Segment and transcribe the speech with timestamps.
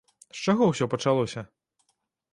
[0.37, 1.47] З чаго ўсё пачалося?